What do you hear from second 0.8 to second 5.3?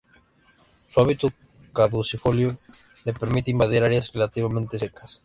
Su hábito caducifolio le permite invadir áreas relativamente secas.